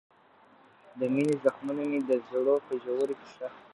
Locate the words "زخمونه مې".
1.43-1.99